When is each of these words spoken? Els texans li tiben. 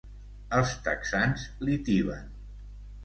Els 0.59 0.71
texans 0.87 1.43
li 1.69 1.77
tiben. 1.91 2.33